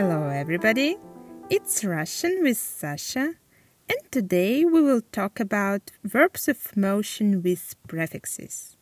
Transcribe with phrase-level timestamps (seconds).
[0.00, 0.96] Hello, everybody.
[1.50, 3.34] It's Russian with Sasha,
[3.86, 8.78] and today we will talk about verbs of motion with prefixes.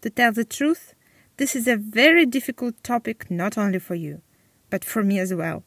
[0.00, 0.94] To tell the truth,
[1.36, 4.22] this is a very difficult topic not only for you,
[4.70, 5.62] but for me as well.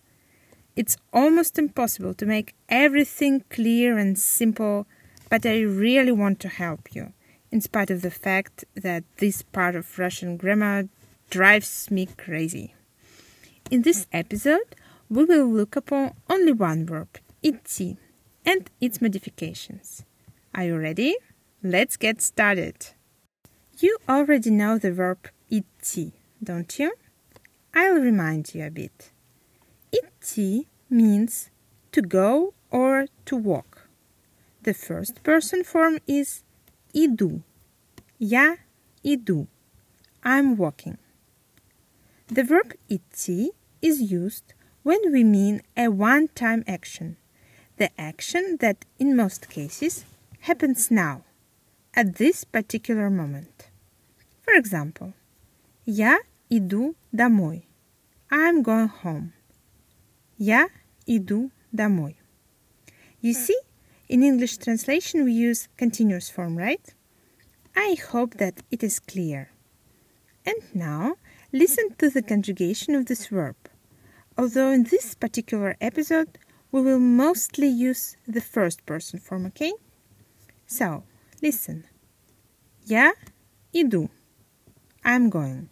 [0.75, 4.87] It's almost impossible to make everything clear and simple,
[5.29, 7.13] but I really want to help you,
[7.51, 10.89] in spite of the fact that this part of Russian grammar
[11.29, 12.73] drives me crazy.
[13.69, 14.75] In this episode,
[15.08, 17.08] we will look upon only one verb,
[17.42, 17.96] идти,
[18.44, 20.04] and its modifications.
[20.54, 21.16] Are you ready?
[21.62, 22.88] Let's get started.
[23.78, 26.92] You already know the verb идти, don't you?
[27.74, 29.10] I'll remind you a bit.
[29.92, 31.50] Идти means
[31.92, 33.88] to go or to walk.
[34.62, 36.42] The first person form is
[36.94, 37.42] иду.
[38.20, 38.56] Я
[39.04, 39.46] иду.
[40.22, 40.98] I'm walking.
[42.28, 43.50] The verb идти
[43.82, 44.54] is used
[44.88, 47.16] when we mean a one time action,
[47.76, 50.04] the action that in most cases
[50.40, 51.24] happens now,
[51.94, 53.70] at this particular moment.
[54.42, 55.14] For example,
[55.86, 56.18] Я
[56.50, 57.66] иду домой.
[58.30, 59.32] I'm going home.
[60.38, 60.68] Я
[61.06, 62.16] иду домой.
[63.20, 63.58] You see,
[64.08, 66.94] in English translation we use continuous form, right?
[67.76, 69.50] I hope that it is clear.
[70.46, 71.16] And now
[71.52, 73.56] listen to the conjugation of this verb
[74.38, 76.38] although in this particular episode
[76.70, 79.72] we will mostly use the first person form, okay?
[80.66, 81.04] So,
[81.40, 81.84] listen.
[82.84, 83.12] Я
[83.72, 84.10] иду.
[85.04, 85.68] I'm going.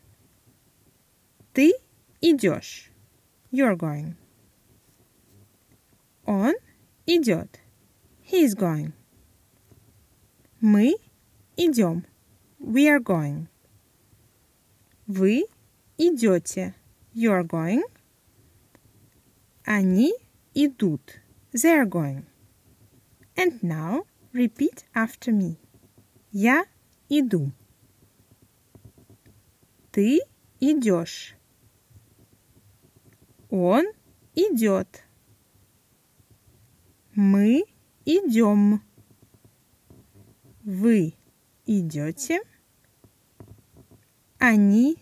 [1.55, 1.73] Ты
[2.21, 2.91] идешь.
[3.51, 4.17] You're going.
[6.25, 6.55] Он
[7.07, 7.61] идет.
[8.21, 8.93] He is going.
[10.61, 10.95] Мы
[11.57, 12.05] идем.
[12.61, 13.49] We are going.
[15.09, 15.45] Вы
[15.99, 16.75] идете.
[17.13, 17.83] You are going.
[19.70, 20.14] Они
[20.54, 21.20] идут.
[21.52, 22.26] They are going.
[23.36, 25.58] And now repeat after me.
[26.32, 26.64] Я
[27.10, 27.52] иду.
[29.92, 30.22] Ты
[30.62, 31.36] идешь.
[33.50, 33.84] Он
[34.36, 35.04] идет.
[37.14, 37.66] Мы
[38.06, 38.82] идем.
[40.64, 41.14] Вы
[41.66, 42.40] идете.
[44.40, 44.96] Они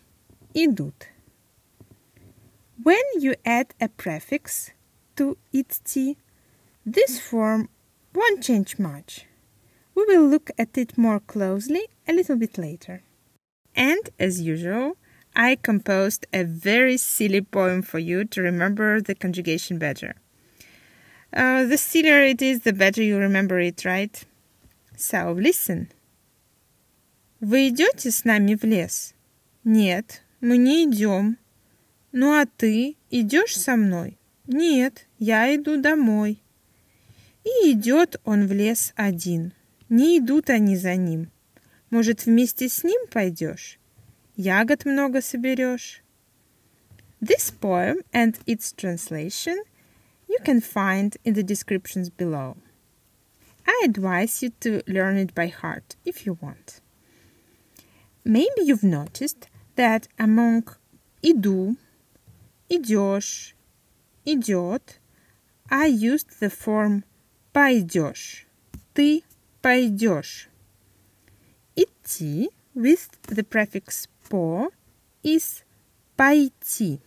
[0.55, 1.14] идут.
[2.84, 4.70] When you add a prefix
[5.16, 6.16] to idти,
[6.86, 7.68] this form
[8.14, 9.26] won't change much.
[9.94, 13.02] We will look at it more closely a little bit later.
[13.76, 14.96] And as usual,
[15.36, 20.16] I composed a very silly poem for you to remember the conjugation better.
[21.32, 24.24] Uh, the sillier it is, the better you remember it, right?
[24.96, 25.88] So, listen.
[27.40, 29.14] Вы идете с нами в лес?
[29.64, 31.38] Нет, мы не идем.
[32.17, 34.17] Ну а ты идешь со мной?
[34.47, 36.41] Нет, я иду домой.
[37.43, 39.51] И идет он в лес один.
[39.89, 41.29] Не идут они за ним.
[41.89, 43.79] Может, вместе с ним пойдешь?
[44.37, 46.03] Ягод много соберешь.
[47.19, 49.57] This poem and its translation
[50.29, 52.55] you can find in the descriptions below.
[53.67, 56.79] I advise you to learn it by heart if you want.
[58.23, 60.63] Maybe you've noticed that among
[61.21, 61.75] иду
[62.68, 63.54] идешь,
[64.24, 65.00] идет,
[65.68, 67.04] I used the form
[67.52, 68.46] пойдешь.
[68.94, 69.22] Ты
[69.62, 70.48] пойдешь.
[71.76, 74.70] Идти with the prefix по
[75.22, 75.62] is
[76.16, 77.00] пойти.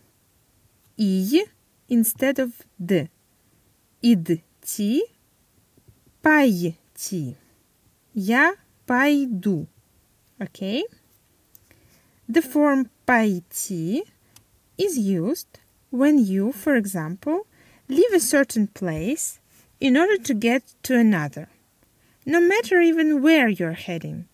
[0.96, 1.44] И
[1.88, 3.10] instead of д.
[4.00, 5.02] Идти,
[6.22, 7.36] пойти.
[8.14, 9.66] Я пойду.
[10.38, 10.84] Okay?
[12.28, 14.04] The form пойти
[14.78, 17.46] is used when you, for example,
[17.88, 19.40] leave a certain place
[19.80, 21.48] in order to get to another,
[22.24, 24.26] no matter even where you're heading.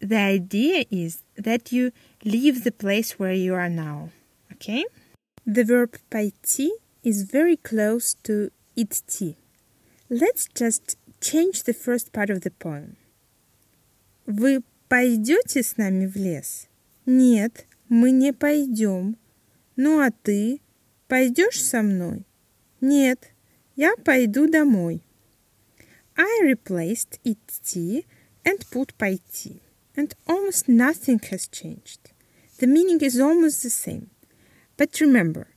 [0.00, 1.92] The idea is that you
[2.24, 4.10] leave the place where you are now.
[4.52, 4.84] Okay?
[5.46, 6.70] The verb пойти
[7.02, 9.36] is very close to идти.
[10.08, 12.96] Let's just change the first part of the poem.
[14.26, 16.68] Вы пойдете с нами в лес?
[17.06, 19.16] Нет, мы не пойдем.
[19.76, 20.60] Ну а ты
[21.08, 22.26] пойдешь со мной?
[22.80, 23.30] Нет,
[23.76, 25.02] я пойду домой.
[26.16, 28.06] I replaced идти
[28.44, 29.62] and put пойти,
[29.96, 32.12] and almost nothing has changed.
[32.58, 34.10] The meaning is almost the same.
[34.76, 35.48] But remember,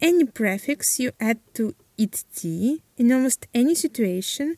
[0.00, 4.56] any prefix you add to идти in almost any situation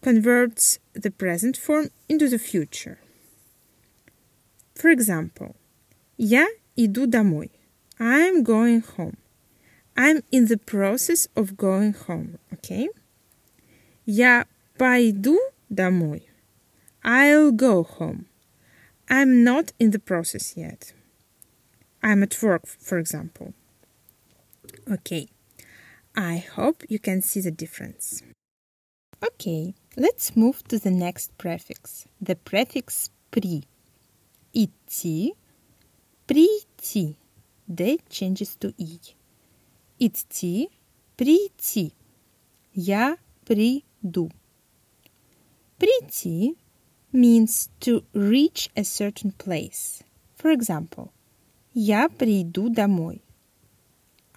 [0.00, 2.98] converts the present form into the future.
[4.74, 5.56] For example,
[6.16, 6.46] я
[6.76, 7.50] иду домой.
[7.98, 9.16] I'm going home.
[9.96, 12.88] I'm in the process of going home, okay?
[14.06, 14.46] Я
[14.78, 15.36] пойду
[15.70, 16.22] домой.
[17.04, 18.26] I'll go home.
[19.08, 20.92] I'm not in the process yet.
[22.02, 23.54] I'm at work, for example.
[24.90, 25.28] Okay.
[26.16, 28.22] I hope you can see the difference.
[29.24, 33.64] Okay, let's move to the next prefix, the prefix при.
[34.54, 35.32] Идти,
[36.26, 37.16] прийти.
[37.66, 38.98] D changes to E.
[39.98, 40.70] Идти,
[41.16, 41.92] прийти.
[42.72, 44.30] Я приду.
[45.78, 46.56] Прийти
[47.12, 50.02] means to reach a certain place.
[50.36, 51.10] For example,
[51.74, 53.22] я приду домой.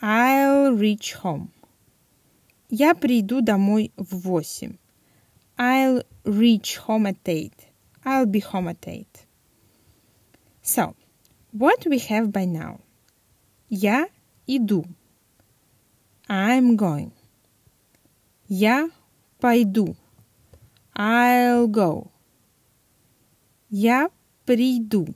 [0.01, 1.49] I'll reach home.
[2.69, 4.77] Я приду домой в восемь.
[5.57, 7.67] I'll reach home at eight.
[8.03, 9.25] I'll be home at eight.
[10.63, 10.95] So,
[11.51, 12.79] what we have by now?
[13.69, 14.07] Я
[14.47, 14.85] иду.
[16.27, 17.11] I'm going.
[18.47, 18.89] Я
[19.39, 19.95] пойду.
[20.95, 22.11] I'll go.
[23.69, 24.09] Я
[24.45, 25.15] приду.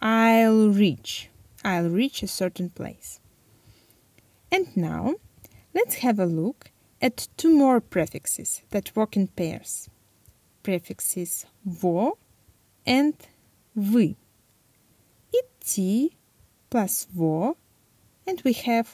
[0.00, 1.30] I'll reach.
[1.64, 3.20] I'll reach a certain place.
[4.50, 5.16] And now,
[5.74, 6.70] let's have a look
[7.00, 9.88] at two more prefixes that work in pairs.
[10.62, 12.18] Prefixes во
[12.86, 13.14] and
[13.74, 14.16] вы.
[15.32, 16.16] Идти
[16.70, 17.56] plus во,
[18.26, 18.86] and we have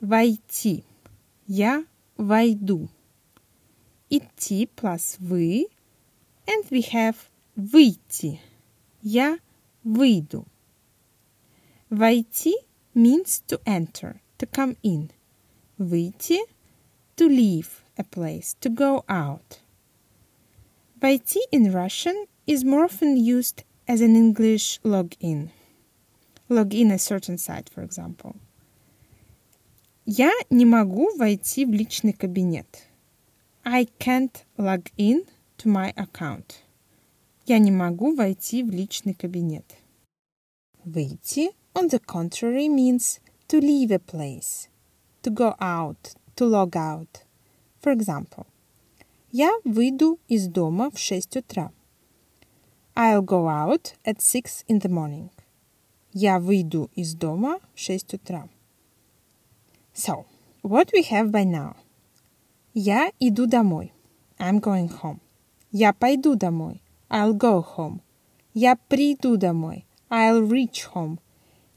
[0.00, 0.84] войти.
[1.46, 1.84] Я
[2.16, 2.88] войду.
[4.08, 5.66] Идти plus вы,
[6.46, 7.16] and we have
[7.56, 8.40] выйти.
[9.02, 9.38] Я
[9.84, 10.46] выйду.
[11.90, 12.54] Войти
[12.94, 15.10] means to enter, to come in.
[15.78, 16.38] Выйти
[17.16, 19.60] to leave a place, to go out.
[21.00, 25.50] Войти in Russian is more often used as an English login.
[26.48, 28.34] Log in a certain site, for example.
[30.06, 32.66] Я не могу войти в личный кабинет.
[33.64, 35.28] I can't log in
[35.58, 36.56] to my account.
[37.46, 39.76] Я не могу войти в личный кабинет.
[40.84, 44.68] Выйти, on the contrary, means to leave a place,
[45.22, 47.24] to go out, to log out.
[47.82, 48.46] For example,
[49.30, 51.70] я выйду из дома в 6 утра.
[52.96, 55.30] I'll go out at 6 in the morning.
[56.14, 58.48] Я выйду из дома в 6 утра.
[59.94, 60.24] So,
[60.62, 61.76] what we have by now?
[62.74, 63.92] Я иду домой.
[64.38, 65.20] I'm going home.
[65.70, 66.82] Я пойду домой.
[67.08, 68.00] I'll go home.
[68.54, 69.86] Я приду домой.
[70.08, 71.18] I'll reach home.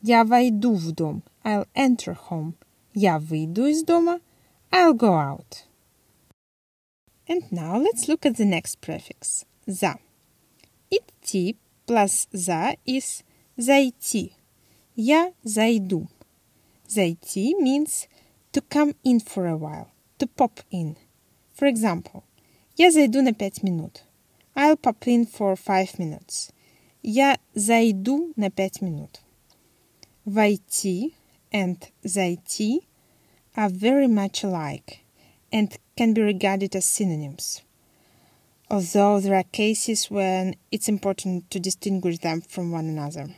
[0.02, 1.24] Я войду в дом.
[1.44, 2.54] I'll enter home.
[2.94, 4.20] Я выйду из дома.
[4.72, 5.66] I'll go out.
[7.28, 9.46] And now let's look at the next prefix.
[9.66, 9.98] За.
[10.90, 11.58] Идти
[11.88, 13.24] plus за is
[13.58, 14.34] зайти.
[14.96, 16.08] Я зайду.
[16.88, 18.08] Зайти means
[18.52, 19.88] to come in for a while,
[20.20, 20.96] to pop in.
[21.54, 22.24] For example,
[22.78, 24.04] я зайду на пять минут.
[24.56, 26.52] I'll pop in for five minutes.
[27.02, 29.22] Я зайду на пять минут.
[30.26, 31.16] Войти
[31.52, 32.88] and зайти
[33.56, 35.00] are very much alike
[35.52, 37.62] and can be regarded as synonyms,
[38.70, 43.30] although there are cases when it's important to distinguish them from one another.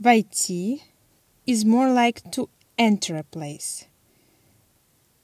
[0.00, 0.82] Войти
[1.46, 3.86] is more like to enter a place.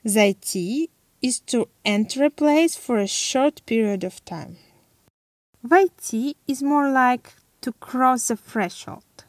[0.05, 0.89] Зайти
[1.21, 4.57] is to enter a place for a short period of time.
[5.65, 9.25] Войти is more like to cross the threshold.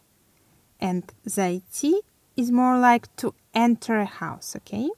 [0.80, 2.00] And зайти
[2.36, 4.90] is more like to enter a house, okay?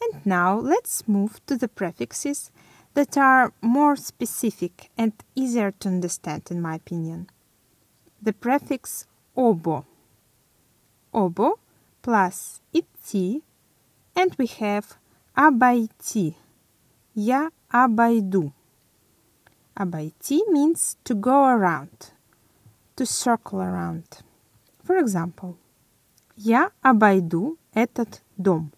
[0.00, 2.50] And now let's move to the prefixes
[2.94, 7.28] that are more specific and easier to understand, in my opinion.
[8.20, 9.84] The prefix обо.
[11.12, 11.58] Обо
[12.02, 13.42] plus идти,
[14.14, 14.96] and we have
[15.34, 16.36] обойти.
[17.14, 18.52] Я обойду.
[19.74, 22.12] Обойти means to go around,
[22.96, 24.22] to circle around.
[24.84, 25.56] For example,
[26.36, 28.72] я обойду этот дом.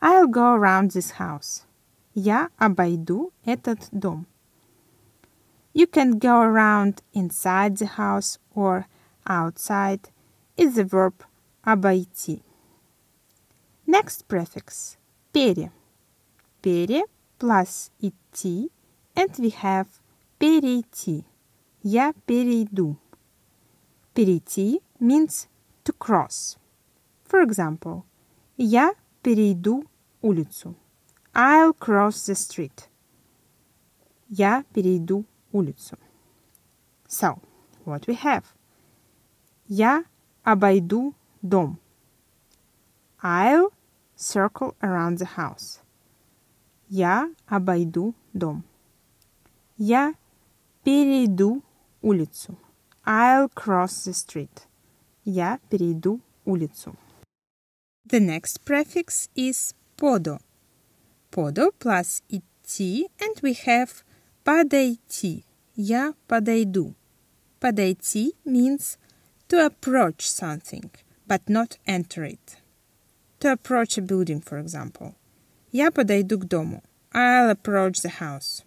[0.00, 1.64] I'll go around this house.
[2.14, 4.26] Я обойду этот дом.
[5.72, 8.86] You can go around inside the house or
[9.26, 10.10] outside
[10.56, 11.14] is the verb
[11.64, 12.42] обойти.
[13.86, 14.96] Next prefix
[15.32, 15.70] пере.
[16.62, 17.04] Пере
[17.38, 18.70] plus идти
[19.14, 19.86] and we have
[20.38, 21.24] перейти.
[21.82, 22.96] Я перейду.
[24.14, 25.46] Перейти means
[25.84, 26.58] to cross.
[27.24, 28.04] For example,
[28.56, 29.84] я перейду
[30.22, 30.74] улицу.
[31.34, 32.88] I'll cross the street.
[34.28, 35.96] Я перейду улицу.
[37.08, 37.40] So,
[37.84, 38.44] what we have?
[39.72, 40.04] Я
[40.42, 41.78] обойду дом.
[43.22, 43.72] I'll
[44.16, 45.80] circle around the house.
[46.88, 48.64] Я обойду дом.
[49.76, 50.14] Я
[50.84, 51.62] перейду
[52.00, 52.56] улицу.
[53.04, 54.66] I'll cross the street.
[55.24, 56.96] Я перейду улицу.
[58.06, 60.40] The next prefix is podo.
[61.30, 64.02] Podo plus идти, and we have
[64.44, 65.44] подойти.
[65.76, 66.94] Я подойду.
[67.60, 68.96] Подойти means
[69.48, 70.90] to approach something,
[71.26, 72.56] but not enter it.
[73.40, 75.14] To approach a building, for example.
[75.72, 76.82] Я подойду к дому.
[77.12, 78.62] I'll approach the house.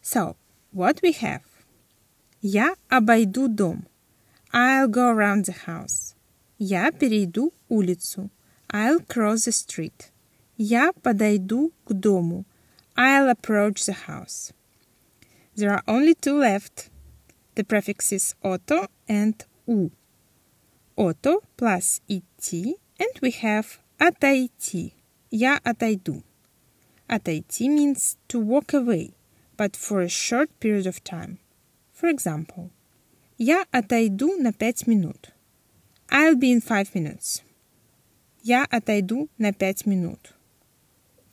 [0.00, 0.36] So,
[0.72, 1.42] what we have?
[2.40, 3.86] Я обойду дом.
[4.52, 6.14] I'll go around the house.
[6.58, 8.30] Я перейду улицу.
[8.68, 10.10] I'll cross the street.
[10.56, 12.44] Я подойду к дому.
[12.96, 14.52] I'll approach the house.
[15.54, 16.90] There are only two left.
[17.56, 19.90] The prefixes ото and у.
[20.96, 24.92] Ото plus идти, and we have отойти.
[25.30, 26.22] Я отойду.
[27.08, 29.12] Отойти means to walk away,
[29.56, 31.38] but for a short period of time.
[31.92, 32.70] For example,
[33.38, 35.32] я отойду на пять минут.
[36.08, 37.42] I'll be in five minutes.
[38.42, 40.34] Я отойду на пять минут.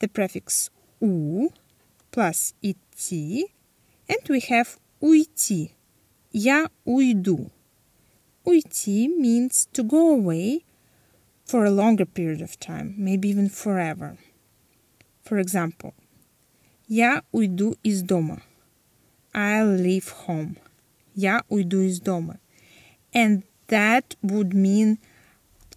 [0.00, 1.50] The prefix у
[2.10, 3.46] plus идти,
[4.08, 5.72] and we have уйти.
[6.34, 7.50] Я уйду.
[8.44, 10.64] Уйти means to go away
[11.44, 14.16] for a longer period of time, maybe even forever.
[15.22, 15.94] For example,
[16.90, 18.42] Я уйду из дома.
[19.32, 20.56] I'll leave home.
[21.14, 22.40] Я уйду из дома.
[23.14, 24.98] And that would mean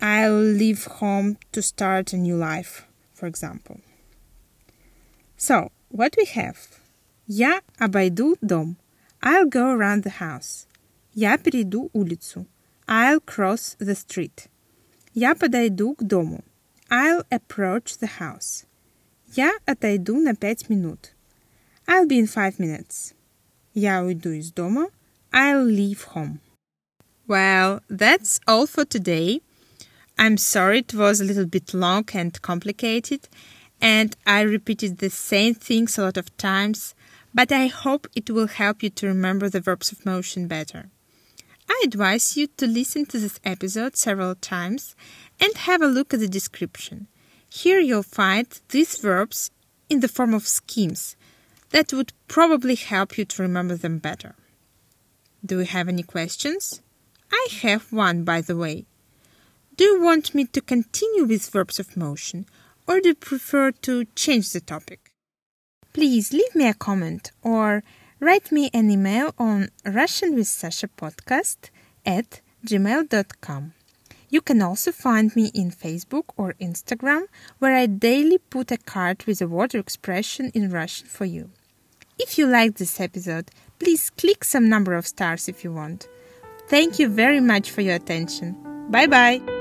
[0.02, 3.82] I'll leave home to start a new life, for example.
[5.38, 6.80] So, what we have?
[7.28, 8.78] Я обойду дом.
[9.22, 10.68] I'll go around the house.
[11.14, 12.46] Я перейду улицу.
[12.88, 14.50] I'll cross the street.
[15.14, 16.44] Я подойду к дому.
[16.90, 18.66] I'll approach the house.
[19.36, 21.14] Я отойду на пять минут.
[21.88, 23.14] I'll be in five minutes.
[23.74, 24.90] Я уйду из дома.
[25.32, 26.40] I'll leave home.
[27.28, 29.42] Well, that's all for today.
[30.18, 33.28] I'm sorry it was a little bit long and complicated,
[33.82, 36.94] and I repeated the same things a lot of times,
[37.39, 40.91] but I hope it will help you to remember the verbs of motion better.
[41.71, 44.97] I advise you to listen to this episode several times
[45.41, 47.07] and have a look at the description.
[47.49, 49.53] Here you'll find these verbs
[49.89, 51.15] in the form of schemes
[51.71, 54.35] that would probably help you to remember them better.
[55.47, 56.83] Do you have any questions?
[57.31, 58.87] I have one, by the way.
[59.77, 62.47] Do you want me to continue with verbs of motion
[62.89, 65.08] or do you prefer to change the topic?
[65.99, 67.83] Please leave me a comment or
[68.21, 71.71] write me an email on Russian with Sasha podcast
[72.07, 73.73] at gmail.com.
[74.29, 77.23] You can also find me in Facebook or Instagram,
[77.59, 81.51] where I daily put a card with a word or expression in Russian for you.
[82.17, 83.51] If you liked this episode,
[83.81, 86.07] please click some number of stars if you want.
[86.69, 88.55] Thank you very much for your attention.
[88.89, 89.58] Bye bye!